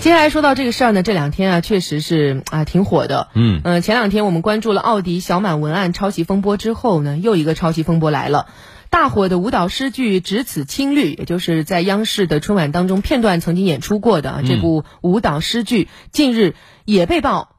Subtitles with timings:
[0.00, 3.28] 接下来说到这个事儿呢，这两天啊，确实是啊挺火的。
[3.34, 8.46] 嗯呃，前两天我们关注了奥迪小满文案抄袭风波之后呢，又一个抄袭风波来了。
[8.90, 16.54] 大火的舞蹈诗剧《只此青绿》，也就是在央视的春晚当中片段曾经演出过的啊这部舞蹈诗剧，近日
[16.84, 17.56] 也被曝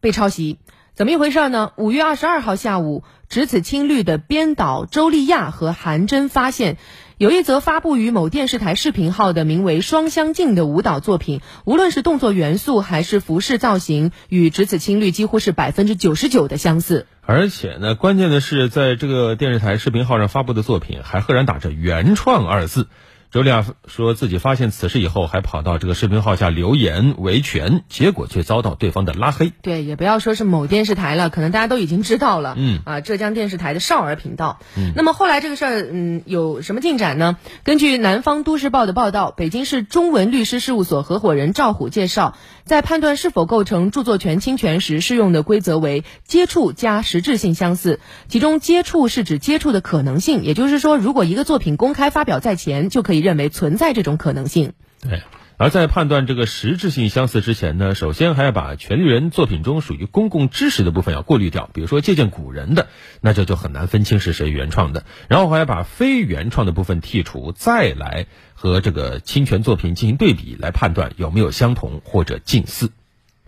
[0.00, 0.58] 被抄袭。
[0.94, 1.72] 怎么一回事呢？
[1.76, 6.78] 五月二十二号下午，《只此青绿》的编导周丽亚和韩真发现，
[7.20, 17.06] 有一则发布于某电视台视频号的名为《双相镜》的舞蹈作品，无论是动作元素还是服饰造型，与《只此青绿》几乎是百分之九十九的相似。
[17.20, 22.86] 而且呢，关键的是，在这个电视台视频号上发布的作品还赫然打着“原创”二字。
[23.32, 29.52] 周丽亚说自己发现此事以后，还跑到这个视频号下留言维权，结果却遭到对方的拉黑。
[29.62, 32.56] 对，也不要说是某电视台了，可能大家都已经知道了。
[32.58, 34.58] 嗯啊，浙江电视台的少儿频道。
[34.76, 37.36] 嗯那么后来这个事儿，嗯，有什么进展呢？
[37.62, 48.00] 根据南方都市报的报道，北京市中文律师事务所合伙人赵虎介绍，在判断是否构成著作权侵权时，适用的规则为接触加实质性相似。
[48.26, 54.72] 其中，接触是指接触的可能性，也就是说，如果一个作品公开发表在前，就可以认为存在这种可能性。
[55.00, 55.22] 对，
[55.56, 62.88] 而在判断这个实质性相似之前呢，首先还要把权利人作品中属于公共知识的部分要过滤掉，比如说借鉴古人的，
[63.20, 65.04] 那这就很难分清是谁原创的。
[65.28, 72.90] 然后还要把非原创的部分剔除，再来和这个侵权作品进行对比，来判断有没有相同或者近似。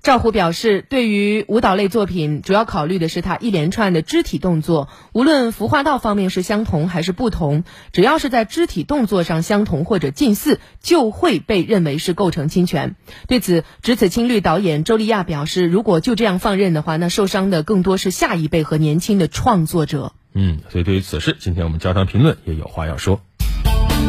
[0.03, 12.97] 赵虎表示，对于舞蹈类作品，主要考虑的是它一连串的肢体动作，无论服化道方面是相同还是不同，只要是在肢体动作上相同或者近似，就会被认为是构成侵权。
[13.29, 20.15] 对此，《只此青绿》导演周丽亚表示，如果就这样放任的话，那受伤的更多是下一辈和年轻的创作者。
[20.35, 23.21] 嗯，所以对于此事，今天我们交谈评论也有话要说。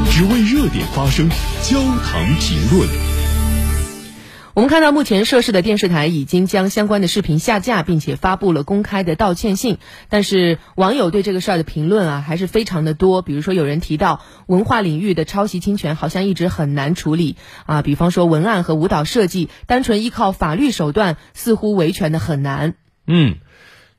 [0.09, 1.30] 只为热点发声，
[1.61, 3.12] 焦糖评论。
[4.56, 9.80] 我们看到，目前涉事的电视台已经将相关的视频下架，并且发布了公开的道歉信。
[10.09, 13.24] 但是，网友对这个事儿的评论啊，还是非常的多。
[13.24, 22.75] 比如说，有人提到文化领域的抄袭侵权好像一直很难处理啊，比方说文案和舞蹈设计，单纯依靠法律手段，似乎维权的很难。
[23.08, 23.38] 嗯。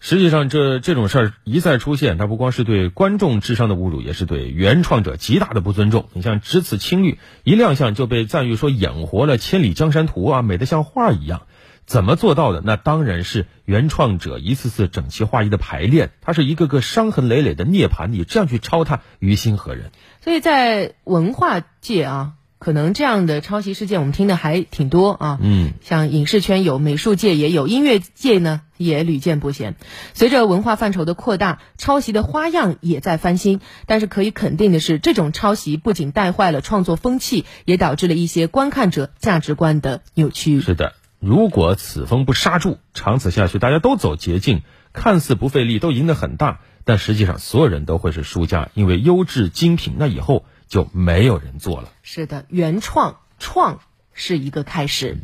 [0.07, 6.11] 实际上，这这种事儿一再出现，它不光是对观众智商的侮辱，也是对原创者极大的不尊重。
[6.13, 11.47] 你像《只此青绿》一亮相就被赞誉说演活了《千里江山图》啊，美得像画一样。
[11.87, 12.61] 怎么做到的？
[12.63, 18.09] 那当然是原创者一次次整齐划一的排练，它是一个个伤痕累累的涅槃。
[18.09, 19.91] 你这样去抄它，于心何忍？
[20.23, 22.33] 所以在文化界啊。
[22.61, 29.77] 可能这样的抄袭事件我们听的还挺多啊，嗯，像影视圈有，美术界也有，音乐界呢也屡见不鲜。
[30.13, 33.61] 随着文化范畴的扩大，抄袭的花样也在翻新。
[33.87, 40.61] 但是可以肯定的是，这种抄袭不仅带坏了创作风气，也导致了一些观看者价值观的扭曲。
[40.61, 44.63] 是的，如果此风不刹住，长此下去，大家都走捷径，
[44.93, 51.89] 看似不费力，都赢得很大，但实际上所有人都会是输家，因为优质精品，那以后就没有人做了。
[52.03, 53.81] 是的，原创创
[54.13, 55.19] 是一个开始。